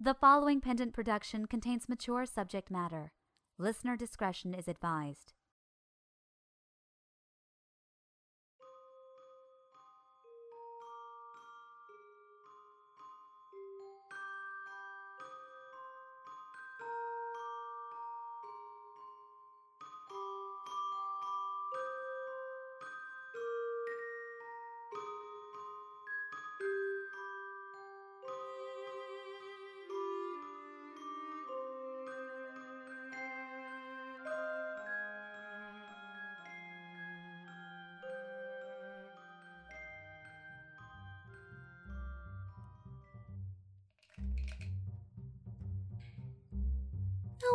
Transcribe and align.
The 0.00 0.14
following 0.14 0.60
pendant 0.60 0.92
production 0.92 1.46
contains 1.46 1.88
mature 1.88 2.24
subject 2.24 2.70
matter. 2.70 3.10
Listener 3.58 3.96
discretion 3.96 4.54
is 4.54 4.68
advised. 4.68 5.32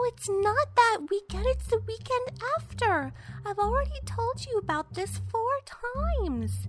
It's 0.05 0.29
not 0.29 0.75
that 0.75 0.97
weekend. 1.09 1.45
It's 1.47 1.67
the 1.67 1.79
weekend 1.79 2.39
after. 2.57 3.13
I've 3.45 3.59
already 3.59 3.99
told 4.05 4.45
you 4.45 4.57
about 4.57 4.93
this 4.93 5.21
four 5.31 5.59
times. 5.65 6.67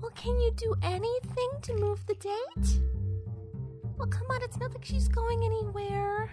Well, 0.00 0.12
can 0.14 0.38
you 0.40 0.52
do 0.52 0.74
anything 0.82 1.50
to 1.62 1.74
move 1.74 2.06
the 2.06 2.14
date? 2.14 2.80
Well, 3.96 4.08
come 4.08 4.26
on, 4.30 4.42
it's 4.42 4.58
not 4.58 4.72
like 4.72 4.84
she's 4.84 5.08
going 5.08 5.42
anywhere. 5.44 6.30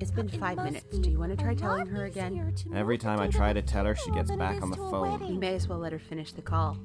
It's 0.00 0.10
been 0.10 0.28
It 0.28 0.38
five 0.38 0.56
minutes. 0.58 0.84
be 0.84 0.98
Do 0.98 1.10
you 1.10 1.18
want 1.18 1.36
to 1.36 1.42
try 1.42 1.54
telling 1.54 1.86
her 1.86 2.04
again? 2.04 2.54
Every 2.74 2.98
time 2.98 3.20
I 3.20 3.28
try 3.28 3.52
to 3.52 3.62
tell 3.62 3.84
her, 3.84 3.94
she 3.94 4.10
gets 4.10 4.30
back 4.30 4.62
on 4.62 4.70
the 4.70 4.76
phone. 4.76 5.24
You 5.26 5.38
may 5.38 5.54
as 5.54 5.66
well 5.66 5.78
let 5.78 5.92
her 5.92 5.98
finish 5.98 6.32
the 6.32 6.42
call. 6.42 6.78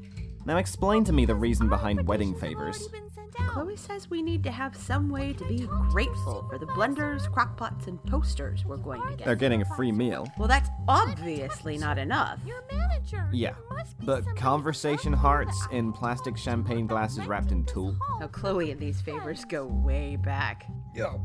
Now 0.46 0.58
explain 0.58 1.04
to 1.04 1.14
me 1.14 1.26
the 1.26 1.36
reason 1.36 1.70
behind 1.70 2.08
wedding 2.08 2.30
invitations 2.30 2.78
have 2.78 2.92
favors. 2.92 3.09
Already 3.40 3.48
been 3.48 3.48
sent 3.48 3.50
out. 3.50 3.54
Chloe 3.54 3.76
says 3.78 4.10
we 4.10 4.22
need 4.22 4.44
to 4.44 4.52
have 4.52 4.76
some 4.76 5.10
way 5.10 5.34
to 5.34 5.46
be 5.46 5.60
talk 5.60 5.68
to 5.70 5.74
your 5.76 5.90
grateful 5.90 6.46
for 6.50 6.58
the 6.58 6.66
blenders, 6.68 7.30
crockpots, 7.32 7.88
and 7.88 8.00
toasters 8.08 8.66
we're 8.66 8.78
going 8.78 9.02
to 9.02 9.16
get. 9.16 9.26
They're 9.26 9.36
getting 9.36 9.62
a 9.62 9.66
free 9.76 9.92
meal. 9.92 10.28
Well, 10.38 10.48
that's 10.48 10.70
obviously 10.88 11.78
not 11.78 11.98
enough. 11.98 12.40
Your 12.46 12.64
manager. 12.72 13.30
Yeah, 13.32 13.54
There 13.70 13.78
must 13.78 14.00
be 14.00 14.06
but 14.06 14.24
conversation 14.36 15.14
hearts 15.14 15.68
in 15.72 15.92
plastic 15.94 16.38
champagne 16.38 16.88
glasses 16.88 17.26
wrapped 17.28 17.52
in 17.52 17.66
tulle. 17.66 17.96
hall 18.02 18.20
Now, 18.20 18.28
Chloe 18.28 18.72
and 18.72 18.80
these 18.80 19.02
favors 19.02 19.46
go 19.46 19.66
way 19.66 20.16
back. 20.16 20.66
Well, 20.96 21.22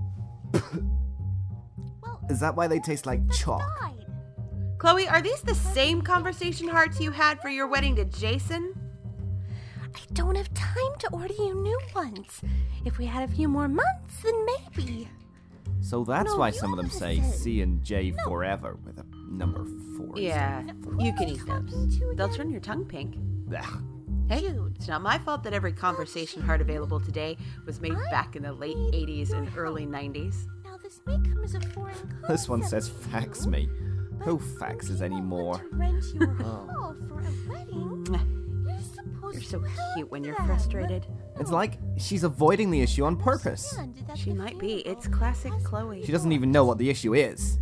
Is 2.30 2.40
that 2.40 2.54
why 2.56 2.66
they 2.68 2.78
taste 2.80 3.06
like 3.06 3.20
chalk? 3.32 3.62
Chloe, 4.78 5.08
are 5.08 5.22
these 5.22 5.40
the 5.42 5.54
same 5.54 6.02
conversation 6.02 6.68
hearts 6.68 7.00
you 7.00 7.10
had 7.10 7.40
for 7.40 7.48
your 7.48 7.66
wedding 7.66 7.96
to 7.96 8.04
Jason? 8.04 8.74
I 9.94 10.00
don't 10.12 10.34
have 10.36 10.52
time 10.54 10.94
to 10.98 11.08
order 11.12 11.34
you 11.34 11.54
new 11.62 11.78
ones. 11.94 12.40
If 12.84 12.98
we 12.98 13.06
had 13.06 13.28
a 13.28 13.32
few 13.32 13.48
more 13.48 13.68
months, 13.68 14.22
then 14.22 14.34
maybe. 14.46 15.08
So 15.80 16.04
that's 16.04 16.32
No, 16.32 16.38
why 16.38 16.50
some 16.50 16.72
of 16.72 16.76
them 16.78 16.90
say. 16.90 17.20
C 17.20 17.60
and 17.62 17.82
J 17.82 18.12
forever 18.24 18.76
with 18.84 18.98
a 18.98 19.04
number 19.30 19.64
four. 19.96 20.18
Yeah, 20.18 20.62
you 20.98 21.12
can 21.14 21.28
eat 21.28 21.40
talking 21.46 21.88
those. 21.90 22.16
They'll 22.16 22.28
turn 22.34 22.50
your 22.50 22.60
tongue 22.60 22.84
pink. 22.86 23.16
Ugh. 23.56 23.82
Hey, 24.28 24.40
Jude. 24.40 24.74
it's 24.76 24.88
not 24.88 25.02
my 25.02 25.18
fault 25.18 25.42
that 25.44 25.52
every 25.52 25.72
conversation 25.72 26.40
heart 26.40 26.62
available 26.62 26.98
today 26.98 27.36
was 27.66 27.80
made 27.80 27.92
I 27.92 28.10
back 28.10 28.36
in 28.36 28.42
the 28.42 28.52
late 28.54 28.76
80s 28.76 29.32
and 29.34 29.46
your 29.46 29.56
early 29.56 29.84
90s. 29.86 30.46
Now 30.64 30.78
this 30.82 31.00
may 31.06 31.16
come 31.18 31.44
as 31.44 31.54
a 31.54 31.60
foreign 31.60 31.94
concept. 31.94 32.28
This 32.28 32.48
one 32.48 32.62
says 32.62 32.88
to 32.88 32.94
fax 33.10 33.44
you, 33.44 33.50
me. 33.50 33.68
but 34.18 34.24
Who 34.24 34.36
when 34.38 34.48
faxes 34.58 35.02
people 35.02 35.04
anymore? 35.04 35.60
so 39.44 39.60
to 39.60 39.68
help 39.68 39.94
cute 39.96 40.10
when 40.10 40.24
you're 40.24 40.36
frustrated. 40.36 41.06
It's 41.38 41.50
like 41.50 41.78
she's 41.98 42.24
avoiding 42.24 42.70
the 42.70 42.80
issue 42.80 43.04
on 43.04 43.16
purpose. 43.16 43.76
She 44.14 44.32
might 44.32 44.58
be. 44.58 44.76
It's 44.86 45.06
classic 45.06 45.52
Chloe. 45.64 46.04
She 46.04 46.12
doesn't 46.12 46.32
even 46.32 46.50
know 46.50 46.64
what 46.64 46.78
the 46.78 46.90
issue 46.90 47.14
is. 47.14 47.58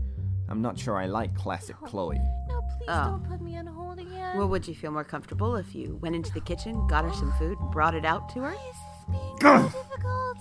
I'm 0.49 0.61
not 0.63 0.79
sure 0.79 0.97
I 0.97 1.07
like 1.07 1.35
classic 1.35 1.77
Chloe. 1.85 2.21
No, 2.49 2.61
please 2.63 2.89
Oh. 2.89 3.05
don't 3.13 3.29
put 3.29 3.41
me 3.41 3.57
on 3.57 3.67
hold 3.67 3.99
again. 3.99 4.37
Well, 4.37 4.49
would 4.49 4.67
you 4.69 4.75
feel 4.75 4.91
more 4.91 5.05
comfortable 5.05 5.57
if 5.57 5.75
you 5.75 5.97
went 6.03 6.15
into 6.15 6.33
the 6.33 6.41
kitchen, 6.41 6.87
got 6.87 7.05
her 7.05 7.13
some 7.13 7.33
food, 7.39 7.57
brought 7.71 7.95
it 7.95 8.05
out 8.05 8.29
to 8.31 8.41
her? 8.41 8.51
Why 8.51 8.69
is 8.69 8.77
this 8.77 9.07
being 9.11 9.39
so 9.41 9.83
difficult? 9.83 10.39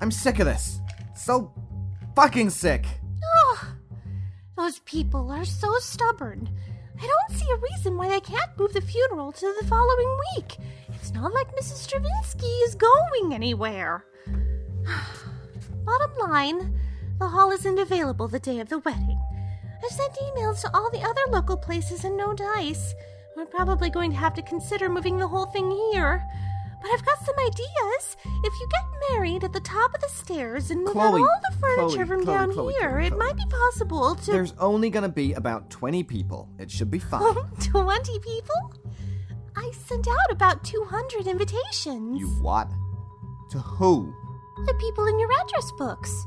I'm 0.00 0.10
sick 0.10 0.38
of 0.40 0.46
this. 0.46 0.80
So 1.14 1.52
fucking 2.14 2.50
sick. 2.50 2.86
Oh, 3.24 3.72
those 4.56 4.78
people 4.80 5.30
are 5.30 5.44
so 5.44 5.74
stubborn. 5.78 6.50
I 7.02 7.06
don't 7.06 7.38
see 7.38 7.46
a 7.50 7.56
reason 7.56 7.96
why 7.96 8.08
they 8.08 8.20
can't 8.20 8.58
move 8.58 8.74
the 8.74 8.80
funeral 8.80 9.32
to 9.32 9.54
the 9.60 9.66
following 9.66 10.18
week. 10.36 10.58
It's 10.94 11.12
not 11.12 11.32
like 11.32 11.56
Mrs. 11.56 11.76
Stravinsky 11.76 12.46
is 12.46 12.74
going 12.74 13.32
anywhere. 13.32 14.04
Bottom 15.84 16.30
line, 16.30 16.78
the 17.18 17.28
hall 17.28 17.52
isn't 17.52 17.78
available 17.78 18.28
the 18.28 18.38
day 18.38 18.60
of 18.60 18.68
the 18.68 18.80
wedding. 18.80 19.18
I've 19.82 19.90
sent 19.90 20.12
emails 20.14 20.60
to 20.60 20.76
all 20.76 20.90
the 20.90 21.00
other 21.00 21.22
local 21.30 21.56
places 21.56 22.04
and 22.04 22.16
no 22.16 22.34
dice. 22.34 22.94
We're 23.34 23.46
probably 23.46 23.88
going 23.88 24.10
to 24.10 24.18
have 24.18 24.34
to 24.34 24.42
consider 24.42 24.90
moving 24.90 25.16
the 25.18 25.28
whole 25.28 25.46
thing 25.46 25.70
here. 25.92 26.22
But 26.82 26.90
I've 26.92 27.04
got 27.04 27.18
some 27.24 27.34
ideas. 27.38 28.16
If 28.44 28.58
you 28.60 28.68
get 28.68 28.84
married 29.10 29.44
at 29.44 29.52
the 29.52 29.60
top 29.60 29.94
of 29.94 30.00
the 30.00 30.08
stairs 30.08 30.70
and 30.70 30.82
move 30.82 30.92
Chloe, 30.92 31.20
out 31.20 31.28
all 31.28 31.40
the 31.50 31.56
furniture 31.58 32.06
Chloe, 32.06 32.06
from 32.06 32.24
Chloe, 32.24 32.72
down 32.74 32.80
here, 32.80 33.00
it 33.00 33.16
might 33.16 33.36
be 33.36 33.44
possible 33.48 34.14
to. 34.14 34.30
There's 34.30 34.54
only 34.58 34.88
gonna 34.90 35.08
be 35.08 35.32
about 35.34 35.70
20 35.70 36.02
people. 36.04 36.48
It 36.58 36.70
should 36.70 36.90
be 36.90 36.98
fine. 36.98 37.34
20 37.60 38.18
people? 38.20 38.74
I 39.56 39.70
sent 39.72 40.06
out 40.08 40.30
about 40.30 40.64
200 40.64 41.26
invitations. 41.26 42.20
you 42.20 42.28
what? 42.40 42.68
To 43.50 43.58
who? 43.58 44.14
The 44.66 44.74
people 44.74 45.06
in 45.06 45.18
your 45.18 45.30
address 45.42 45.70
books. 45.76 46.26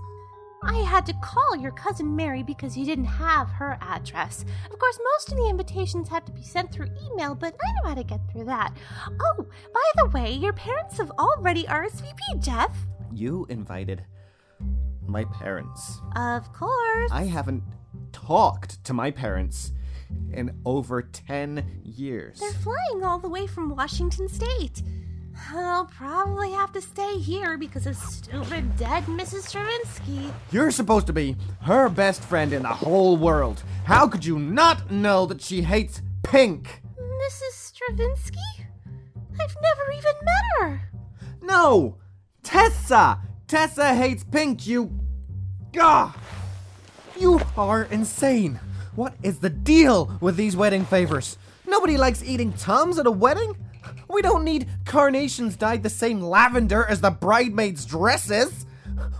I 0.65 0.77
had 0.77 1.05
to 1.07 1.13
call 1.15 1.55
your 1.57 1.71
cousin 1.71 2.15
Mary 2.15 2.43
because 2.43 2.77
you 2.77 2.85
didn't 2.85 3.05
have 3.05 3.49
her 3.49 3.77
address. 3.81 4.45
Of 4.71 4.79
course, 4.79 4.99
most 5.13 5.31
of 5.31 5.37
the 5.37 5.49
invitations 5.49 6.07
had 6.07 6.25
to 6.25 6.31
be 6.31 6.43
sent 6.43 6.71
through 6.71 6.87
email, 7.11 7.35
but 7.35 7.55
I 7.63 7.71
know 7.73 7.89
how 7.89 7.95
to 7.95 8.03
get 8.03 8.21
through 8.31 8.45
that. 8.45 8.75
Oh, 9.19 9.45
by 9.73 9.91
the 9.95 10.07
way, 10.09 10.31
your 10.31 10.53
parents 10.53 10.97
have 10.97 11.11
already 11.11 11.63
RSVP'd, 11.65 12.41
Jeff. 12.41 12.75
You 13.13 13.45
invited 13.49 14.05
my 15.05 15.25
parents. 15.25 15.99
Of 16.15 16.51
course. 16.53 17.11
I 17.11 17.25
haven't 17.25 17.63
talked 18.11 18.83
to 18.85 18.93
my 18.93 19.11
parents 19.11 19.73
in 20.31 20.59
over 20.65 21.01
10 21.01 21.81
years. 21.83 22.39
They're 22.39 22.51
flying 22.53 23.03
all 23.03 23.19
the 23.19 23.29
way 23.29 23.47
from 23.47 23.75
Washington 23.75 24.27
State. 24.29 24.81
I'll 25.55 25.85
probably 25.85 26.51
have 26.51 26.71
to 26.73 26.81
stay 26.81 27.19
here 27.19 27.57
because 27.57 27.85
of 27.85 27.95
stupid 27.95 28.75
dead 28.75 29.03
Mrs. 29.05 29.47
Stravinsky. 29.47 30.33
You're 30.51 30.71
supposed 30.71 31.05
to 31.07 31.13
be 31.13 31.35
her 31.61 31.89
best 31.89 32.23
friend 32.23 32.53
in 32.53 32.63
the 32.63 32.69
whole 32.69 33.17
world. 33.17 33.63
How 33.85 34.07
could 34.07 34.25
you 34.25 34.39
not 34.39 34.89
know 34.89 35.27
that 35.27 35.41
she 35.41 35.61
hates 35.61 36.01
pink? 36.23 36.81
Mrs. 36.99 37.53
Stravinsky? 37.53 38.39
I've 39.39 39.55
never 39.61 39.91
even 39.91 40.13
met 40.23 40.43
her. 40.59 40.89
No! 41.41 41.97
Tessa! 42.41 43.19
Tessa 43.47 43.93
hates 43.93 44.23
pink, 44.23 44.65
you. 44.65 44.91
Gah! 45.71 46.13
You 47.19 47.39
are 47.55 47.83
insane! 47.83 48.59
What 48.95 49.13
is 49.21 49.39
the 49.39 49.49
deal 49.49 50.17
with 50.19 50.35
these 50.35 50.55
wedding 50.55 50.85
favors? 50.85 51.37
Nobody 51.67 51.97
likes 51.97 52.23
eating 52.23 52.53
Tums 52.53 52.97
at 52.97 53.05
a 53.05 53.11
wedding? 53.11 53.55
We 54.13 54.21
don't 54.21 54.43
need 54.43 54.67
carnations 54.85 55.55
dyed 55.55 55.81
the 55.81 55.89
same 55.89 56.21
lavender 56.21 56.85
as 56.85 57.01
the 57.01 57.09
bridesmaids' 57.09 57.85
dresses! 57.85 58.65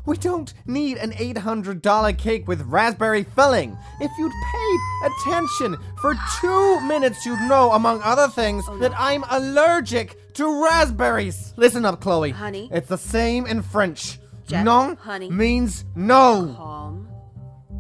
We 0.06 0.18
don't 0.18 0.54
need 0.68 0.98
an 0.98 1.12
$800 1.13 2.18
cake 2.18 2.48
with 2.48 2.62
raspberry 2.62 3.24
filling. 3.24 3.75
If 4.00 4.12
you'd 4.19 4.31
paid 4.51 4.80
attention 5.06 5.78
for 6.00 6.13
two 6.40 6.80
minutes, 6.81 7.25
you'd 7.25 7.42
know, 7.42 7.72
among 7.72 8.01
other 8.04 8.28
things, 8.28 8.66
oh, 8.68 8.78
that 8.78 8.94
I'm 8.95 9.24
allergic 9.31 10.34
to 10.36 10.63
raspberries. 10.63 11.54
Listen 11.57 11.86
up, 11.86 12.00
Chloe. 12.00 12.31
Honey. 12.31 12.69
It's 12.72 12.90
the 12.90 12.98
same 12.98 13.45
in 13.48 13.62
French. 13.62 14.19
Jeff, 14.45 14.63
non 14.63 14.98
honey. 14.98 15.31
means 15.31 15.86
no. 15.95 16.54
Calm 16.56 17.07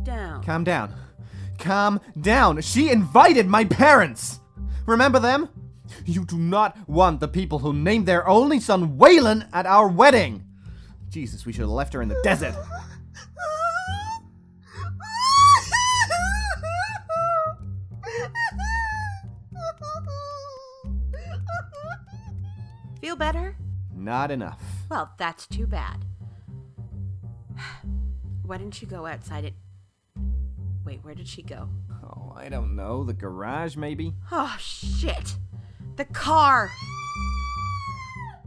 down. 0.03 0.43
Calm 0.43 0.63
down. 0.63 0.95
Calm 1.59 2.01
down. 2.19 2.61
She 2.61 2.89
invited 2.89 3.47
my 3.47 3.65
parents. 3.65 4.39
Remember 4.85 5.19
them? 5.19 5.49
You 6.05 6.25
do 6.25 6.37
not 6.37 6.77
want 6.87 7.19
the 7.19 7.27
people 7.27 7.59
who 7.59 7.73
named 7.73 8.05
their 8.05 8.27
only 8.27 8.59
son 8.59 8.97
Waylon 8.97 9.47
at 9.53 9.65
our 9.65 9.87
wedding. 9.87 10.45
Jesus, 11.09 11.45
we 11.45 11.53
should 11.53 11.61
have 11.61 11.69
left 11.69 11.93
her 11.93 12.01
in 12.01 12.09
the 12.09 12.19
desert. 12.23 12.55
Feel 22.99 23.15
better? 23.15 23.55
Not 23.93 24.31
enough. 24.31 24.61
Well, 24.89 25.11
that's 25.17 25.45
too 25.45 25.67
bad. 25.67 26.05
Why 28.43 28.57
didn't 28.57 28.81
you 28.81 28.87
go 28.87 29.05
outside 29.05 29.45
it? 29.45 29.53
Wait, 30.85 31.03
where 31.03 31.13
did 31.13 31.27
she 31.27 31.41
go? 31.41 31.69
Oh, 32.03 32.33
I 32.35 32.49
don't 32.49 32.75
know. 32.75 33.03
The 33.03 33.13
garage, 33.13 33.75
maybe? 33.75 34.13
Oh, 34.31 34.55
shit! 34.59 35.35
The 35.95 36.05
car! 36.05 36.71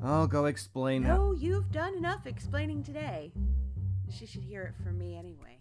I'll 0.02 0.26
go 0.26 0.46
explain 0.46 1.04
how. 1.04 1.16
Oh, 1.16 1.16
no, 1.26 1.32
you've 1.32 1.70
done 1.70 1.94
enough 1.94 2.26
explaining 2.26 2.82
today. 2.82 3.32
She 4.10 4.26
should 4.26 4.42
hear 4.42 4.62
it 4.64 4.74
from 4.82 4.98
me 4.98 5.16
anyway. 5.16 5.58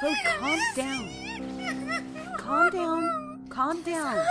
Chloe? 0.00 0.16
Calm 0.24 0.60
down. 0.76 1.08
Calm 2.38 2.70
down. 2.70 3.46
Calm 3.50 3.82
down. 3.82 4.26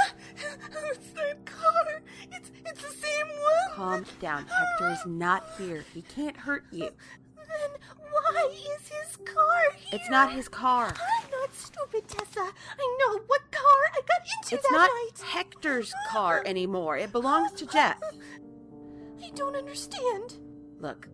It's 0.92 1.12
that 1.12 1.46
car! 1.46 2.02
It's, 2.32 2.52
it's 2.66 2.82
the 2.82 2.90
same 2.90 3.28
one! 3.28 3.76
Calm 3.76 4.06
down. 4.20 4.46
Hector 4.48 4.90
is 4.90 5.06
not 5.06 5.44
here. 5.58 5.86
He 5.94 6.02
can't 6.02 6.36
hurt 6.36 6.64
you. 6.72 6.90
Then 7.38 7.70
why 8.12 8.50
is 8.52 8.88
his 8.88 9.18
car 9.18 9.62
here? 9.76 10.00
It's 10.00 10.10
not 10.10 10.32
his 10.32 10.48
car. 10.48 10.88
I'm 10.88 11.32
not 11.32 11.54
stupid, 11.54 12.08
Tessa. 12.08 12.40
I 12.42 12.98
know 13.00 13.20
what 13.28 13.52
car 13.52 13.92
I 13.94 14.02
got 14.08 14.28
into 14.38 14.56
It's 14.56 14.70
that 14.70 14.72
not 14.72 14.90
night. 14.90 15.22
Hector's 15.24 15.94
car 16.10 16.42
anymore. 16.46 16.98
It 16.98 17.12
belongs 17.12 17.52
to 17.54 17.68
Jeff. 17.68 18.02
I 19.24 19.30
don't 19.36 19.56
understand. 19.56 20.40
Look, 20.80 21.10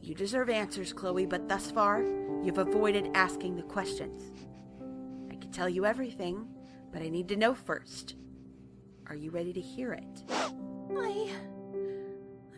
you 0.00 0.14
deserve 0.14 0.50
answers, 0.50 0.92
Chloe, 0.92 1.26
but 1.26 1.48
thus 1.48 1.70
far, 1.70 2.02
you've 2.42 2.58
avoided 2.58 3.10
asking 3.14 3.56
the 3.56 3.62
questions. 3.62 4.32
I 5.30 5.36
could 5.36 5.52
tell 5.52 5.68
you 5.68 5.84
everything, 5.84 6.46
but 6.92 7.02
I 7.02 7.08
need 7.08 7.28
to 7.28 7.36
know 7.36 7.54
first. 7.54 8.14
Are 9.06 9.16
you 9.16 9.30
ready 9.30 9.52
to 9.52 9.60
hear 9.60 9.92
it? 9.92 10.22
I. 10.30 11.30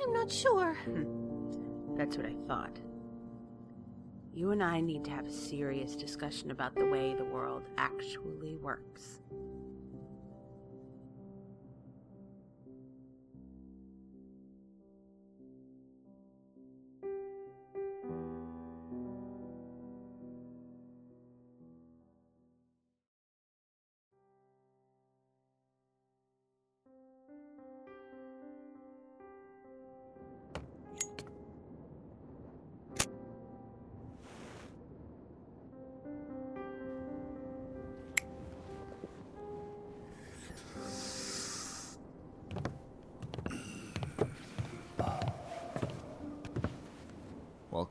I'm 0.03 0.13
not 0.13 0.31
sure. 0.31 0.77
That's 1.97 2.17
what 2.17 2.27
I 2.27 2.35
thought. 2.47 2.79
You 4.35 4.51
and 4.51 4.63
I 4.63 4.81
need 4.81 5.05
to 5.05 5.11
have 5.11 5.27
a 5.27 5.33
serious 5.33 5.95
discussion 5.95 6.51
about 6.51 6.75
the 6.75 6.87
way 6.87 7.15
the 7.15 7.25
world 7.25 7.65
actually 7.77 8.57
works. 8.57 9.21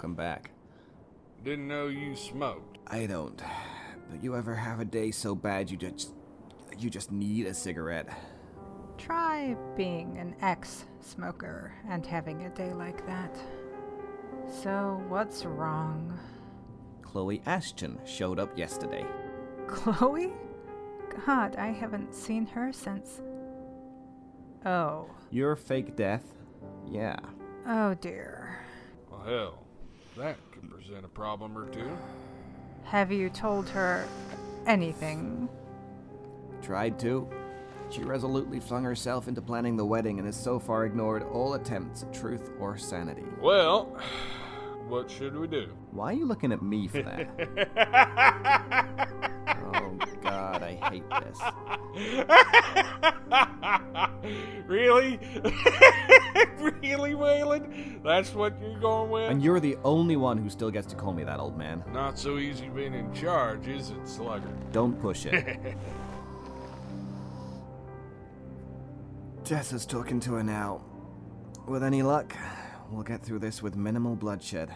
Welcome 0.02 0.16
back. 0.16 0.50
Didn't 1.44 1.68
know 1.68 1.86
you 1.86 2.16
smoked. 2.16 2.80
I 2.88 3.06
don't. 3.06 3.40
But 4.10 4.24
you 4.24 4.36
ever 4.36 4.56
have 4.56 4.80
a 4.80 4.86
day 4.86 5.12
so 5.12 5.36
bad 5.36 5.70
you 5.70 5.78
just. 5.78 6.14
you 6.76 6.90
just 6.90 7.12
need 7.12 7.46
a 7.46 7.54
cigarette? 7.54 8.10
Try 8.98 9.56
being 9.78 10.18
an 10.18 10.34
ex 10.42 10.86
smoker 11.02 11.76
and 11.88 12.04
having 12.04 12.46
a 12.46 12.50
day 12.50 12.74
like 12.74 13.06
that. 13.06 13.38
So, 14.64 15.04
what's 15.08 15.46
wrong? 15.46 16.18
Chloe 17.04 17.44
Ashton 17.46 18.00
showed 18.04 18.40
up 18.40 18.58
yesterday. 18.58 19.06
Chloe? 19.68 20.34
God, 21.28 21.58
I 21.58 21.68
haven't 21.68 22.16
seen 22.16 22.48
her 22.48 22.74
since. 22.74 23.22
Oh. 24.66 25.06
Your 25.30 25.56
fake 25.56 25.96
death? 25.96 26.24
Yeah. 26.90 27.20
Oh 27.68 27.94
dear. 27.94 28.66
Well, 29.12 29.22
hell, 29.24 29.60
that 30.18 30.38
could 30.52 30.70
present 30.70 31.06
a 31.06 31.10
problem 31.10 31.58
or 31.58 31.70
two. 31.70 31.90
Have 32.84 33.12
you 33.12 33.30
told 33.30 33.70
her 33.70 34.06
anything? 34.66 35.48
Tried 36.62 37.00
to. 37.00 37.28
She 37.90 38.04
resolutely 38.04 38.60
flung 38.60 38.84
herself 38.84 39.28
into 39.28 39.42
planning 39.42 39.76
the 39.76 39.86
wedding 39.86 40.18
and 40.18 40.26
has 40.26 40.42
so 40.42 40.60
far 40.60 40.86
ignored 40.86 41.24
all 41.24 41.56
attempts 41.56 42.04
at 42.04 42.14
truth 42.14 42.52
or 42.60 42.78
sanity. 42.78 43.26
Well, 43.42 43.98
what 44.88 45.12
should 45.12 45.38
we 45.38 45.48
do? 45.48 45.70
Why 45.92 46.12
are 46.12 46.14
you 46.14 46.26
looking 46.26 46.52
at 46.52 46.62
me 46.62 46.88
for 46.88 47.02
that? 47.02 47.30
oh, 49.74 49.98
God, 50.22 50.64
I 50.64 50.74
hate 50.90 51.10
this. 51.10 51.40
really? 54.68 55.20
really, 56.60 57.14
Waylon? 57.14 58.04
That's 58.04 58.34
what 58.34 58.60
you're 58.62 58.80
going 58.80 59.10
with? 59.10 59.30
And 59.30 59.44
you're 59.44 59.60
the 59.60 59.78
only 59.84 60.16
one 60.16 60.38
who 60.38 60.50
still 60.50 60.72
gets 60.72 60.88
to 60.88 60.96
call 60.96 61.14
me 61.14 61.24
that, 61.24 61.40
old 61.40 61.58
man. 61.58 61.84
Not 61.92 62.18
so 62.18 62.38
easy 62.38 62.70
being 62.70 62.94
in 62.94 63.14
charge, 63.14 63.68
is 63.68 63.90
it, 63.92 64.08
Slugger? 64.08 64.50
Don't 64.72 65.00
push 65.00 65.26
it. 65.26 65.76
Tessa's 69.44 69.86
talking 69.86 70.20
to 70.22 70.34
her 70.36 70.44
now. 70.44 70.82
With 71.68 71.84
any 71.84 72.04
luck, 72.04 72.36
we'll 72.90 73.04
get 73.04 73.22
through 73.22 73.40
this 73.40 73.62
with 73.62 73.76
minimal 73.76 74.16
bloodshed. 74.16 74.76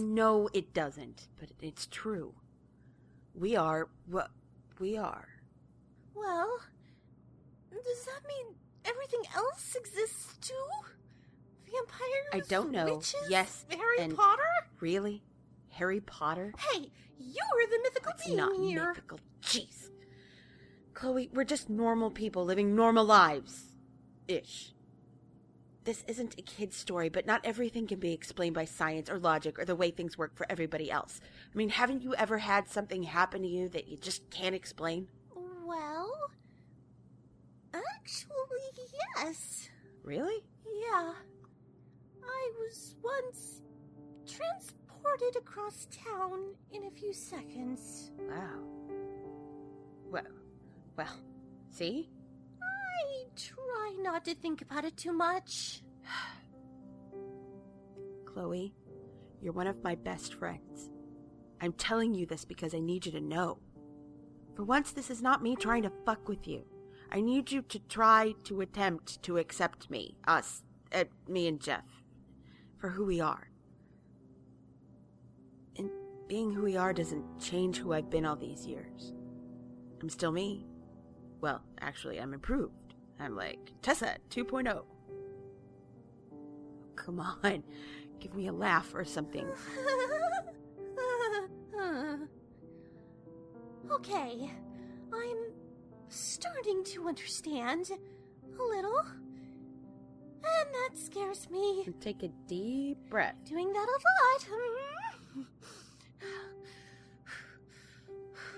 Know 0.00 0.48
it 0.52 0.72
doesn't, 0.74 1.28
but 1.38 1.50
it's 1.60 1.86
true. 1.86 2.34
We 3.34 3.56
are 3.56 3.88
what 4.06 4.30
we 4.78 4.96
are. 4.96 5.28
Well, 6.14 6.58
does 7.70 8.04
that 8.04 8.20
mean 8.28 8.54
everything 8.84 9.22
else 9.34 9.74
exists 9.76 10.36
too? 10.40 10.54
Vampires? 11.64 12.30
I 12.32 12.40
don't 12.48 12.72
know. 12.72 12.96
Witches? 12.96 13.14
Yes, 13.28 13.64
Harry 13.70 14.08
Potter? 14.14 14.42
Really? 14.80 15.22
Harry 15.70 16.00
Potter? 16.00 16.52
Hey, 16.58 16.90
you're 17.18 17.66
the 17.70 17.78
mythical 17.82 18.12
It's 18.12 18.24
being 18.26 18.36
not 18.38 18.56
here. 18.56 18.88
mythical. 18.88 19.20
Jeez. 19.42 19.88
Chloe, 20.94 21.30
we're 21.32 21.44
just 21.44 21.70
normal 21.70 22.10
people 22.10 22.44
living 22.44 22.74
normal 22.74 23.04
lives. 23.04 23.74
Ish. 24.28 24.72
This 25.84 26.04
isn't 26.06 26.38
a 26.38 26.42
kid's 26.42 26.76
story, 26.76 27.08
but 27.08 27.26
not 27.26 27.40
everything 27.42 27.86
can 27.86 27.98
be 27.98 28.12
explained 28.12 28.54
by 28.54 28.66
science 28.66 29.08
or 29.08 29.18
logic 29.18 29.58
or 29.58 29.64
the 29.64 29.74
way 29.74 29.90
things 29.90 30.18
work 30.18 30.36
for 30.36 30.46
everybody 30.50 30.90
else. 30.90 31.20
I 31.52 31.56
mean, 31.56 31.70
haven't 31.70 32.02
you 32.02 32.14
ever 32.14 32.38
had 32.38 32.68
something 32.68 33.02
happen 33.02 33.42
to 33.42 33.48
you 33.48 33.68
that 33.70 33.88
you 33.88 33.96
just 33.96 34.28
can't 34.30 34.54
explain? 34.54 35.08
Well, 35.64 36.12
actually, 37.72 38.86
yes. 39.16 39.70
Really? 40.04 40.44
Yeah. 40.66 41.12
I 42.24 42.50
was 42.58 42.94
once 43.02 43.62
transported 44.26 45.36
across 45.36 45.88
town 46.04 46.54
in 46.72 46.84
a 46.84 46.90
few 46.90 47.14
seconds. 47.14 48.10
Wow. 48.28 48.64
Well, 50.10 50.24
well, 50.96 51.16
see? 51.70 52.10
Try 53.48 53.96
not 53.98 54.24
to 54.24 54.34
think 54.34 54.62
about 54.62 54.84
it 54.84 54.96
too 54.96 55.12
much. 55.12 55.82
Chloe, 58.24 58.74
you're 59.40 59.52
one 59.52 59.66
of 59.66 59.82
my 59.82 59.94
best 59.94 60.34
friends. 60.34 60.90
I'm 61.60 61.72
telling 61.72 62.14
you 62.14 62.26
this 62.26 62.44
because 62.44 62.74
I 62.74 62.80
need 62.80 63.06
you 63.06 63.12
to 63.12 63.20
know. 63.20 63.58
For 64.54 64.64
once, 64.64 64.92
this 64.92 65.10
is 65.10 65.22
not 65.22 65.42
me 65.42 65.56
trying 65.56 65.82
to 65.82 65.92
fuck 66.04 66.28
with 66.28 66.46
you. 66.46 66.64
I 67.12 67.20
need 67.20 67.50
you 67.50 67.62
to 67.62 67.78
try 67.78 68.34
to 68.44 68.60
attempt 68.60 69.22
to 69.24 69.38
accept 69.38 69.90
me, 69.90 70.16
us, 70.26 70.62
uh, 70.92 71.04
me 71.28 71.48
and 71.48 71.60
Jeff, 71.60 71.84
for 72.78 72.90
who 72.90 73.04
we 73.04 73.20
are. 73.20 73.50
And 75.76 75.90
being 76.28 76.52
who 76.52 76.62
we 76.62 76.76
are 76.76 76.92
doesn't 76.92 77.40
change 77.40 77.78
who 77.78 77.92
I've 77.92 78.10
been 78.10 78.24
all 78.24 78.36
these 78.36 78.66
years. 78.66 79.12
I'm 80.00 80.08
still 80.08 80.32
me. 80.32 80.66
Well, 81.40 81.62
actually, 81.80 82.20
I'm 82.20 82.32
improved. 82.32 82.79
I'm 83.20 83.36
like 83.36 83.72
Tessa 83.82 84.16
2.0. 84.30 84.82
Come 86.96 87.20
on, 87.20 87.62
give 88.18 88.34
me 88.34 88.46
a 88.46 88.52
laugh 88.52 88.94
or 88.94 89.04
something. 89.04 89.46
okay, 93.90 94.50
I'm 95.12 95.36
starting 96.08 96.82
to 96.84 97.08
understand 97.08 97.90
a 98.58 98.62
little. 98.62 99.04
And 100.42 100.74
that 100.74 100.96
scares 100.96 101.50
me. 101.50 101.86
Take 102.00 102.22
a 102.22 102.28
deep 102.46 102.96
breath. 103.10 103.34
Doing 103.44 103.70
that 103.72 103.86
a 103.86 103.98
lot. 104.02 104.46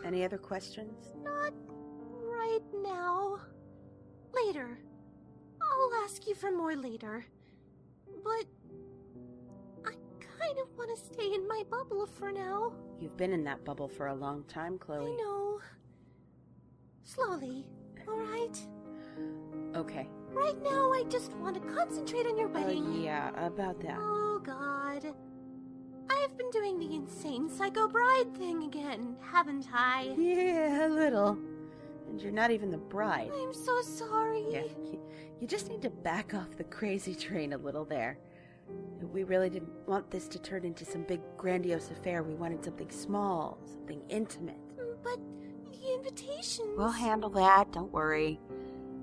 Any 0.04 0.24
other 0.24 0.38
questions? 0.38 1.14
Not 1.22 1.52
right 2.22 2.60
now. 2.82 3.11
Later. 4.52 4.78
I'll 5.62 6.04
ask 6.04 6.26
you 6.26 6.34
for 6.34 6.52
more 6.52 6.76
later. 6.76 7.24
But 8.22 8.44
I 9.86 9.92
kind 10.20 10.58
of 10.60 10.68
want 10.76 10.94
to 10.94 11.02
stay 11.02 11.32
in 11.32 11.48
my 11.48 11.62
bubble 11.70 12.04
for 12.06 12.30
now. 12.30 12.74
You've 13.00 13.16
been 13.16 13.32
in 13.32 13.44
that 13.44 13.64
bubble 13.64 13.88
for 13.88 14.08
a 14.08 14.14
long 14.14 14.44
time, 14.48 14.76
Chloe. 14.76 15.10
I 15.10 15.16
know. 15.16 15.58
Slowly, 17.02 17.64
alright? 18.06 18.60
Okay. 19.74 20.06
Right 20.28 20.62
now, 20.62 20.92
I 20.92 21.04
just 21.08 21.32
want 21.36 21.54
to 21.54 21.72
concentrate 21.74 22.26
on 22.26 22.36
your 22.36 22.48
Uh, 22.48 22.60
wedding. 22.60 23.02
yeah, 23.02 23.30
about 23.46 23.80
that. 23.80 23.96
Oh, 23.98 24.38
God. 24.44 25.14
I've 26.10 26.36
been 26.36 26.50
doing 26.50 26.78
the 26.78 26.94
insane 26.94 27.48
psycho 27.48 27.88
bride 27.88 28.36
thing 28.36 28.64
again, 28.64 29.16
haven't 29.22 29.66
I? 29.72 30.14
Yeah, 30.18 30.86
a 30.86 30.88
little. 30.90 31.38
And 32.12 32.20
you're 32.20 32.30
not 32.30 32.50
even 32.50 32.70
the 32.70 32.76
bride. 32.76 33.30
I'm 33.34 33.54
so 33.54 33.80
sorry. 33.80 34.44
Yeah, 34.50 34.64
you, 34.84 35.00
you 35.40 35.46
just 35.46 35.70
need 35.70 35.80
to 35.80 35.88
back 35.88 36.34
off 36.34 36.58
the 36.58 36.64
crazy 36.64 37.14
train 37.14 37.54
a 37.54 37.56
little 37.56 37.86
there. 37.86 38.18
We 39.00 39.24
really 39.24 39.48
didn't 39.48 39.72
want 39.86 40.10
this 40.10 40.28
to 40.28 40.38
turn 40.38 40.66
into 40.66 40.84
some 40.84 41.04
big 41.04 41.22
grandiose 41.38 41.90
affair. 41.90 42.22
We 42.22 42.34
wanted 42.34 42.62
something 42.62 42.90
small, 42.90 43.58
something 43.64 44.02
intimate. 44.10 44.60
But 45.02 45.18
the 45.72 45.94
invitations. 45.94 46.68
We'll 46.76 46.90
handle 46.90 47.30
that, 47.30 47.72
don't 47.72 47.90
worry. 47.90 48.38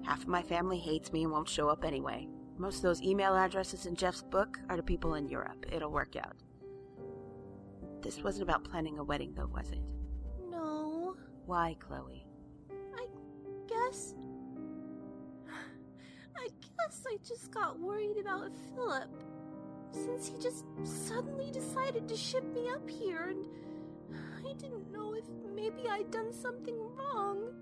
Half 0.06 0.22
of 0.22 0.28
my 0.28 0.44
family 0.44 0.78
hates 0.78 1.12
me 1.12 1.24
and 1.24 1.32
won't 1.32 1.50
show 1.50 1.68
up 1.68 1.84
anyway. 1.84 2.28
Most 2.60 2.78
of 2.78 2.82
those 2.84 3.02
email 3.02 3.36
addresses 3.36 3.88
in 3.88 3.96
Jeff's 3.96 4.22
book 4.22 4.60
are 4.70 4.78
to 4.78 4.84
people 4.84 5.16
in 5.16 5.28
Europe. 5.28 5.66
It'll 5.72 5.92
work 5.92 6.16
out. 6.16 6.36
This 8.04 8.22
wasn't 8.22 8.44
about 8.44 8.66
planning 8.66 9.00
a 9.00 9.04
wedding, 9.04 9.34
though, 9.36 9.50
was 9.52 9.72
it? 9.72 9.82
No. 10.52 11.16
Why, 11.48 11.76
Chloe? 11.80 12.29
I 16.36 16.48
guess. 16.78 17.06
I 17.08 17.18
just 17.28 17.52
got 17.52 17.80
worried 17.80 18.18
about 18.20 18.52
Philip. 18.76 19.10
Since 19.92 20.28
he 20.28 20.38
just 20.40 20.66
suddenly 20.84 21.52
decided 21.52 22.08
to 22.08 22.16
ship 22.16 22.44
me 22.54 22.70
up 22.70 22.88
here, 22.88 23.30
and 23.30 23.46
I 24.46 24.54
didn't 24.54 24.92
know 24.92 25.16
if 25.16 25.26
maybe 25.56 25.90
I'd 25.90 26.12
done 26.12 26.32
something 26.32 26.78
wrong. 26.96 27.54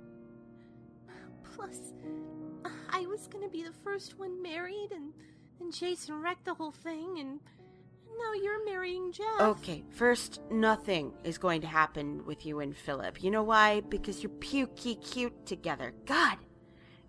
Plus, 1.55 1.93
I 2.89 3.05
was 3.05 3.27
gonna 3.27 3.49
be 3.49 3.63
the 3.63 3.71
first 3.83 4.19
one 4.19 4.41
married, 4.41 4.89
and, 4.91 5.13
and 5.59 5.73
Jason 5.73 6.21
wrecked 6.21 6.45
the 6.45 6.53
whole 6.53 6.71
thing, 6.71 7.17
and 7.19 7.39
now 8.17 8.33
you're 8.41 8.65
marrying 8.65 9.11
Jeff. 9.11 9.39
Okay, 9.39 9.83
first, 9.91 10.41
nothing 10.51 11.13
is 11.23 11.37
going 11.37 11.61
to 11.61 11.67
happen 11.67 12.25
with 12.25 12.45
you 12.45 12.59
and 12.59 12.75
Philip. 12.75 13.23
You 13.23 13.31
know 13.31 13.43
why? 13.43 13.81
Because 13.81 14.21
you're 14.23 14.31
pukey 14.31 15.01
cute 15.11 15.45
together. 15.45 15.93
God! 16.05 16.37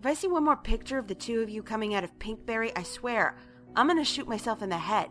If 0.01 0.07
I 0.07 0.15
see 0.15 0.29
one 0.29 0.45
more 0.45 0.57
picture 0.57 0.99
of 0.99 1.09
the 1.09 1.15
two 1.15 1.41
of 1.41 1.51
you 1.51 1.63
coming 1.63 1.95
out 1.95 2.05
of 2.05 2.19
Pinkberry, 2.19 2.71
I 2.77 2.83
swear, 2.85 3.37
I'm 3.75 3.89
gonna 3.89 4.05
shoot 4.05 4.29
myself 4.29 4.63
in 4.63 4.69
the 4.69 4.79
head. 4.79 5.09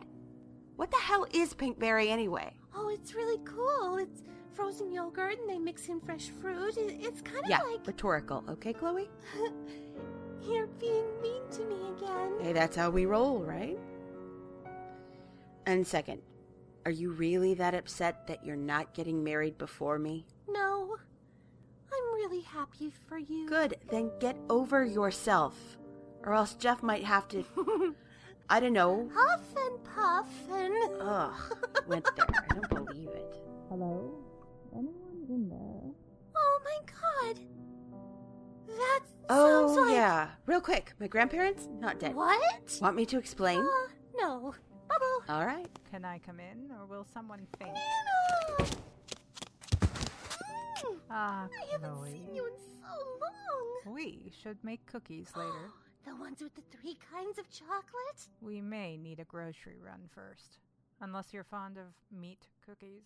What 0.78 0.92
the 0.92 0.98
hell 0.98 1.26
is 1.32 1.54
Pinkberry 1.54 2.08
anyway? 2.10 2.54
Oh, 2.76 2.90
it's 2.90 3.14
really 3.16 3.40
cool. 3.44 3.98
It's 3.98 4.24
frozen 4.54 4.92
yogurt, 4.92 5.40
and 5.40 5.50
they 5.50 5.58
mix 5.58 5.88
in 5.90 6.00
fresh 6.00 6.30
fruit. 6.42 6.76
It's 6.78 7.22
kind 7.22 7.44
of 7.44 7.50
Yeah, 7.50 7.60
like. 7.62 7.86
rhetorical, 7.86 8.44
okay, 8.50 8.74
Chloe? 8.74 9.10
You're 10.48 10.68
being 10.68 11.06
mean 11.22 11.42
to 11.52 11.66
me 11.66 11.76
again. 11.98 12.34
Hey, 12.40 12.54
that's 12.54 12.76
how 12.76 12.90
we 12.90 13.06
roll, 13.06 13.40
right? 13.44 13.78
And 15.68 15.86
second, 15.86 16.22
are 16.86 16.92
you 16.92 17.12
really 17.12 17.54
that 17.56 17.76
upset 17.76 18.26
that 18.28 18.44
you're 18.44 18.56
not 18.56 18.94
getting 18.96 19.24
married 19.24 19.58
before 19.58 20.00
me? 20.00 20.26
No. 20.50 20.96
I'm 21.94 22.14
really 22.16 22.42
happy 22.42 22.92
for 23.08 23.18
you. 23.18 23.48
Good, 23.48 23.76
then 23.92 24.10
get 24.20 24.38
over 24.50 24.84
yourself. 24.86 25.56
Or 26.24 26.34
else 26.34 26.56
Jeff 26.56 26.82
might 26.82 27.04
have 27.04 27.28
to. 27.28 27.44
I 28.50 28.60
don't 28.62 28.74
know. 28.74 29.10
Huff 29.14 29.42
and 29.58 29.84
puff 29.84 30.28
and. 30.52 30.74
Ugh, 31.02 31.34
went 31.88 32.08
there. 32.16 32.26
I 32.30 32.54
don't 32.54 32.70
believe 32.88 33.10
it. 33.10 33.36
Hello? 33.70 34.14
Anyone 34.74 35.26
in 35.30 35.50
there? 35.50 35.92
Oh 36.36 36.60
my 36.64 36.80
god. 37.34 37.40
That 38.70 39.00
Oh, 39.30 39.68
sounds 39.76 39.88
like. 39.88 39.96
yeah. 39.96 40.30
Real 40.46 40.62
quick, 40.62 40.94
my 41.00 41.08
grandparents? 41.08 41.68
Not 41.80 42.00
dead. 42.00 42.16
What? 42.16 42.80
Want 42.82 42.96
me 42.96 43.06
to 43.08 43.18
explain? 43.18 43.60
Uh, 43.60 43.92
no. 44.18 44.56
Bubble. 45.28 45.40
All 45.40 45.46
right. 45.46 45.70
Can 45.92 46.06
I 46.06 46.20
come 46.20 46.40
in, 46.40 46.72
or 46.80 46.86
will 46.86 47.06
someone 47.14 47.46
faint? 47.60 47.74
Nana! 47.74 48.72
Mm, 50.84 50.98
Ah, 51.10 51.48
I 51.48 51.72
haven't 51.72 51.94
Chloe. 51.96 52.12
seen 52.12 52.36
you 52.36 52.46
in 52.46 52.54
so 52.58 52.94
long. 53.22 53.94
We 53.96 54.32
should 54.42 54.58
make 54.64 54.86
cookies 54.86 55.30
later. 55.36 55.72
the 56.06 56.16
ones 56.16 56.42
with 56.42 56.54
the 56.56 56.62
three 56.72 56.98
kinds 57.12 57.38
of 57.40 57.50
chocolate? 57.50 58.28
we 58.42 58.62
may 58.62 58.98
need 58.98 59.20
a 59.20 59.24
grocery 59.26 59.78
run 59.84 60.02
first. 60.14 60.60
Unless 61.02 61.34
you're 61.34 61.44
fond 61.44 61.78
of 61.78 61.86
meat 62.12 62.48
cookies. 62.66 63.04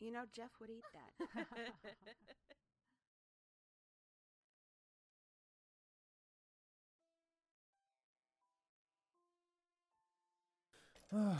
You 0.00 0.10
know, 0.12 0.22
Jeff 0.34 0.50
would 0.60 0.70
eat 0.70 0.84
that. 0.94 1.46
Oh, 11.14 11.36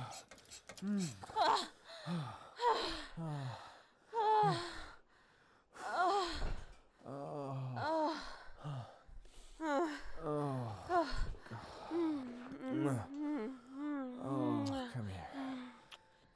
come 14.92 15.08
here. 15.08 15.28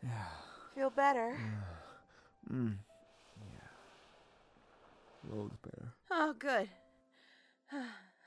Yeah. 0.02 0.10
Feel 0.74 0.90
better? 0.90 1.36
Mm. 2.50 2.76
Loads 5.30 5.56
better. 5.62 5.92
Oh, 6.10 6.34
good. 6.38 6.68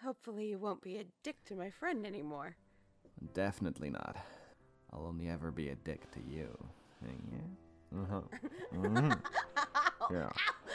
Hopefully, 0.03 0.49
you 0.49 0.59
won't 0.59 0.81
be 0.81 0.97
a 0.97 1.05
dick 1.23 1.37
to 1.45 1.55
my 1.55 1.69
friend 1.71 2.05
anymore. 2.05 2.55
Definitely 3.33 3.89
not. 3.89 4.17
I'll 4.99 5.07
only 5.07 5.29
ever 5.29 5.51
be 5.51 5.69
a 5.69 5.75
dick 5.75 6.09
to 6.11 6.19
you. 6.19 6.49
Yeah? 7.03 7.99
Uh-huh. 8.01 8.21
Mhm. 8.75 9.19
Yeah. 10.11 10.29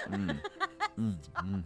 Mm. 0.09 0.41
Mm. 0.99 1.17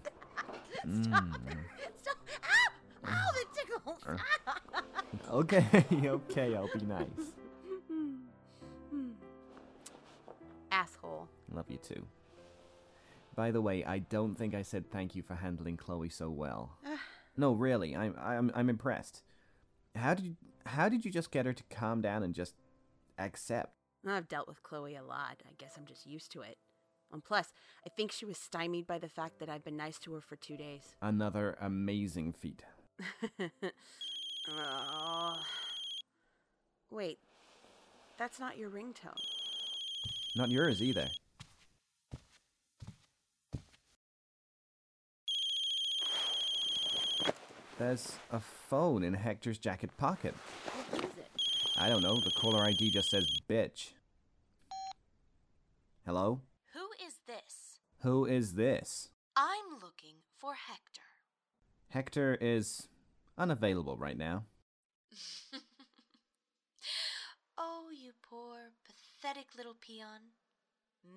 Mm. 0.86 1.04
Mm. 1.04 1.58
Stop. 2.00 2.16
Ow! 2.44 3.08
Ow, 3.08 3.30
that 3.34 3.44
tickles! 3.54 4.02
Okay, 5.30 5.66
okay, 6.06 6.54
I'll 6.54 6.68
be 6.72 6.84
nice. 6.86 7.32
Asshole. 10.70 11.28
Love 11.52 11.64
you 11.68 11.78
too. 11.78 12.06
By 13.34 13.50
the 13.50 13.60
way, 13.60 13.84
I 13.84 13.98
don't 13.98 14.34
think 14.34 14.54
I 14.54 14.62
said 14.62 14.90
thank 14.90 15.16
you 15.16 15.22
for 15.22 15.34
handling 15.34 15.76
Chloe 15.76 16.08
so 16.10 16.30
well. 16.30 16.76
no, 17.36 17.52
really, 17.52 17.96
I'm 17.96 18.14
I'm 18.20 18.50
I'm 18.54 18.68
impressed. 18.70 19.22
How 19.96 20.14
did 20.14 20.26
you, 20.26 20.36
how 20.68 20.88
did 20.88 21.04
you 21.04 21.10
just 21.10 21.30
get 21.30 21.46
her 21.46 21.52
to 21.52 21.62
calm 21.70 22.00
down 22.00 22.22
and 22.22 22.34
just 22.34 22.54
accept? 23.18 23.74
I've 24.06 24.28
dealt 24.28 24.48
with 24.48 24.62
Chloe 24.62 24.96
a 24.96 25.02
lot. 25.02 25.42
I 25.44 25.52
guess 25.58 25.74
I'm 25.76 25.86
just 25.86 26.06
used 26.06 26.30
to 26.32 26.40
it. 26.42 26.58
And 27.12 27.24
plus, 27.24 27.52
I 27.86 27.90
think 27.90 28.12
she 28.12 28.26
was 28.26 28.36
stymied 28.36 28.86
by 28.86 28.98
the 28.98 29.08
fact 29.08 29.38
that 29.40 29.48
I've 29.48 29.64
been 29.64 29.76
nice 29.76 29.98
to 30.00 30.12
her 30.14 30.20
for 30.20 30.36
two 30.36 30.56
days. 30.56 30.94
Another 31.02 31.56
amazing 31.60 32.32
feat. 32.32 32.62
oh. 34.50 35.36
Wait, 36.90 37.18
that's 38.18 38.40
not 38.40 38.56
your 38.56 38.70
ringtone. 38.70 39.20
Not 40.36 40.50
yours 40.50 40.82
either. 40.82 41.08
There's 47.78 48.16
a 48.32 48.40
phone 48.40 49.04
in 49.04 49.14
Hector's 49.14 49.56
jacket 49.56 49.96
pocket. 49.96 50.34
What 50.90 51.04
is 51.04 51.10
it? 51.16 51.28
I 51.76 51.88
don't 51.88 52.02
know, 52.02 52.16
the 52.16 52.32
caller 52.32 52.64
ID 52.64 52.90
just 52.90 53.08
says 53.08 53.24
bitch. 53.48 53.90
Hello? 56.04 56.40
Who 56.74 56.88
is 57.06 57.14
this? 57.28 57.78
Who 58.02 58.24
is 58.24 58.54
this? 58.54 59.10
I'm 59.36 59.80
looking 59.80 60.16
for 60.40 60.54
Hector. 60.54 61.02
Hector 61.90 62.36
is 62.40 62.88
unavailable 63.36 63.96
right 63.96 64.18
now. 64.18 64.42
oh, 67.56 67.90
you 67.96 68.10
poor, 68.28 68.72
pathetic 68.84 69.46
little 69.56 69.76
peon. 69.80 70.32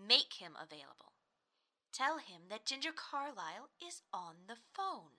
Make 0.07 0.33
him 0.33 0.51
available. 0.61 1.13
Tell 1.91 2.19
him 2.19 2.41
that 2.51 2.67
Ginger 2.67 2.91
Carlyle 2.95 3.69
is 3.83 4.03
on 4.13 4.35
the 4.47 4.57
phone. 4.75 5.17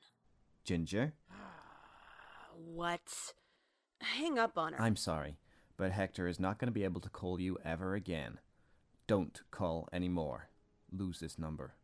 Ginger? 0.65 1.15
What? 2.55 3.35
Hang 4.01 4.39
up 4.39 4.57
on 4.59 4.73
her. 4.75 4.81
I'm 4.81 4.97
sorry, 4.97 5.37
but 5.77 5.93
Hector 5.93 6.29
is 6.29 6.39
not 6.41 6.59
going 6.59 6.69
to 6.69 6.73
be 6.73 6.85
able 6.85 7.01
to 7.01 7.09
call 7.09 7.41
you 7.41 7.59
ever 7.65 7.95
again. 7.95 8.39
Don't 9.07 9.41
call 9.51 9.89
anymore. 9.93 10.49
Lose 10.91 11.21
this 11.21 11.39
number. 11.39 11.75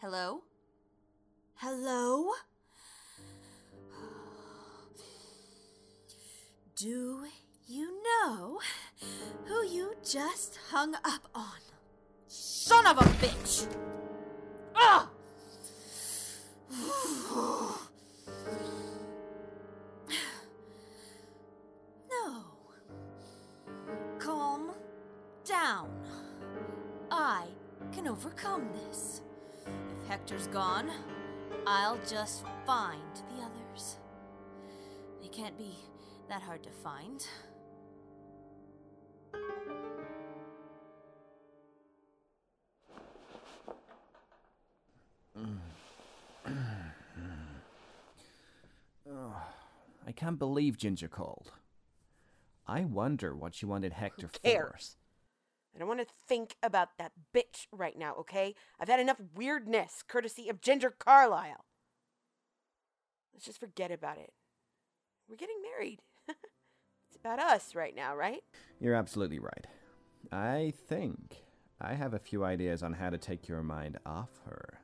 Hello? 0.00 0.42
Hello? 1.56 2.30
Do 6.76 7.24
you 7.66 8.02
know 8.04 8.60
who 9.46 9.66
you 9.66 9.94
just 10.04 10.58
hung 10.70 10.94
up 10.94 11.28
on? 11.34 11.67
Of 12.88 12.96
a 12.96 13.04
bitch! 13.20 13.66
Ah! 14.74 15.10
No. 22.10 22.44
Calm 24.18 24.70
down. 25.44 25.90
I 27.10 27.44
can 27.92 28.08
overcome 28.08 28.66
this. 28.72 29.20
If 29.66 30.08
Hector's 30.08 30.46
gone, 30.46 30.90
I'll 31.66 31.98
just 32.08 32.46
find 32.64 33.14
the 33.14 33.42
others. 33.44 33.98
They 35.20 35.28
can't 35.28 35.58
be 35.58 35.76
that 36.30 36.40
hard 36.40 36.62
to 36.62 36.70
find. 36.70 37.26
I 50.08 50.12
can't 50.12 50.38
believe 50.38 50.78
Ginger 50.78 51.06
called. 51.06 51.52
I 52.66 52.86
wonder 52.86 53.36
what 53.36 53.54
she 53.54 53.66
wanted 53.66 53.92
Hector 53.92 54.26
for. 54.28 54.38
cares? 54.38 54.96
I 55.74 55.78
don't 55.78 55.86
want 55.86 56.00
to 56.00 56.06
think 56.26 56.56
about 56.62 56.96
that 56.96 57.12
bitch 57.34 57.66
right 57.70 57.96
now, 57.96 58.14
okay? 58.20 58.54
I've 58.80 58.88
had 58.88 59.00
enough 59.00 59.20
weirdness 59.34 60.02
courtesy 60.08 60.48
of 60.48 60.62
Ginger 60.62 60.90
Carlyle. 60.98 61.66
Let's 63.34 63.44
just 63.44 63.60
forget 63.60 63.90
about 63.90 64.16
it. 64.16 64.32
We're 65.28 65.36
getting 65.36 65.60
married. 65.74 66.00
it's 66.28 67.16
about 67.22 67.38
us 67.38 67.74
right 67.74 67.94
now, 67.94 68.16
right? 68.16 68.40
You're 68.80 68.94
absolutely 68.94 69.40
right. 69.40 69.66
I 70.32 70.72
think 70.88 71.36
I 71.82 71.92
have 71.92 72.14
a 72.14 72.18
few 72.18 72.44
ideas 72.44 72.82
on 72.82 72.94
how 72.94 73.10
to 73.10 73.18
take 73.18 73.46
your 73.46 73.62
mind 73.62 73.98
off 74.06 74.30
her. 74.46 74.80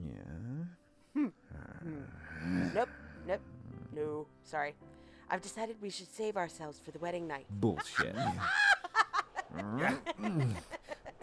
Yeah? 0.00 0.64
Hmm. 1.14 1.28
Nope, 2.72 2.88
nope, 3.28 3.40
no, 3.94 4.26
sorry. 4.42 4.74
I've 5.30 5.42
decided 5.42 5.76
we 5.80 5.90
should 5.90 6.12
save 6.12 6.36
ourselves 6.36 6.80
for 6.82 6.90
the 6.90 6.98
wedding 6.98 7.28
night. 7.28 7.46
Bullshit. 7.50 8.16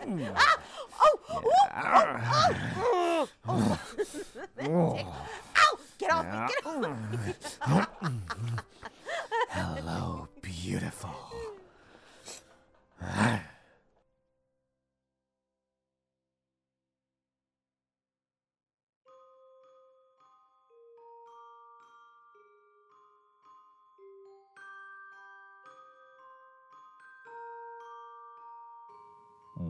Oh, 0.07 1.19
oh 1.29 1.51
Ow! 1.73 3.27
Oh, 3.47 3.79
oh. 4.67 5.25
Get 5.97 6.11
off 6.11 6.25
me! 6.25 6.47
Get 6.47 6.65
off 6.65 8.01
me! 8.03 8.09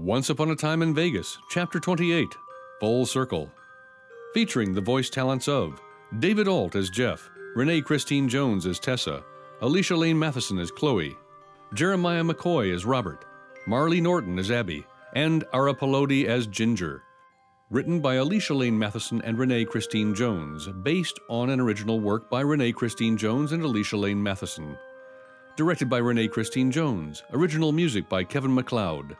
Once 0.05 0.29
Upon 0.29 0.51
a 0.51 0.55
Time 0.55 0.83
in 0.83 0.93
Vegas, 0.93 1.39
Chapter 1.49 1.79
28, 1.79 2.27
Full 2.79 3.07
Circle. 3.07 3.51
Featuring 4.35 4.71
the 4.71 4.79
voice 4.79 5.09
talents 5.09 5.47
of 5.47 5.81
David 6.19 6.47
Alt 6.47 6.75
as 6.75 6.91
Jeff, 6.91 7.27
Renee 7.55 7.81
Christine 7.81 8.29
Jones 8.29 8.67
as 8.67 8.79
Tessa, 8.79 9.23
Alicia 9.61 9.95
Lane 9.95 10.19
Matheson 10.19 10.59
as 10.59 10.69
Chloe, 10.69 11.17
Jeremiah 11.73 12.21
McCoy 12.21 12.71
as 12.71 12.85
Robert, 12.85 13.25
Marley 13.65 13.99
Norton 13.99 14.37
as 14.37 14.51
Abby, 14.51 14.85
and 15.13 15.43
Ara 15.53 15.73
Pelodi 15.73 16.25
as 16.25 16.45
Ginger. 16.45 17.01
Written 17.71 17.99
by 17.99 18.13
Alicia 18.13 18.53
Lane 18.53 18.77
Matheson 18.77 19.23
and 19.23 19.39
Renee 19.39 19.65
Christine 19.65 20.13
Jones, 20.13 20.69
based 20.83 21.19
on 21.31 21.49
an 21.49 21.59
original 21.59 21.99
work 21.99 22.29
by 22.29 22.41
Renee 22.41 22.73
Christine 22.73 23.17
Jones 23.17 23.53
and 23.53 23.63
Alicia 23.63 23.97
Lane 23.97 24.21
Matheson. 24.21 24.77
Directed 25.55 25.89
by 25.89 25.97
Renee 25.97 26.27
Christine 26.27 26.69
Jones. 26.69 27.23
Original 27.31 27.71
music 27.71 28.07
by 28.07 28.23
Kevin 28.23 28.53
MacLeod. 28.53 29.15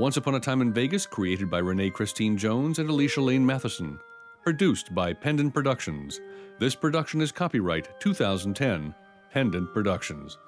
Once 0.00 0.16
Upon 0.16 0.34
a 0.34 0.40
Time 0.40 0.62
in 0.62 0.72
Vegas, 0.72 1.04
created 1.04 1.50
by 1.50 1.58
Renee 1.58 1.90
Christine 1.90 2.38
Jones 2.38 2.78
and 2.78 2.88
Alicia 2.88 3.20
Lane 3.20 3.44
Matheson. 3.44 4.00
Produced 4.42 4.94
by 4.94 5.12
Pendant 5.12 5.52
Productions. 5.52 6.22
This 6.58 6.74
production 6.74 7.20
is 7.20 7.30
copyright 7.30 8.00
2010, 8.00 8.94
Pendant 9.30 9.74
Productions. 9.74 10.38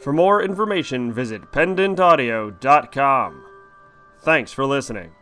For 0.00 0.12
more 0.12 0.42
information, 0.42 1.12
visit 1.12 1.52
pendantaudio.com. 1.52 3.46
Thanks 4.22 4.52
for 4.52 4.66
listening. 4.66 5.12